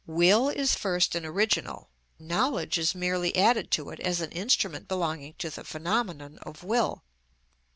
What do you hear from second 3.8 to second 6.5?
it as an instrument belonging to the phenomenon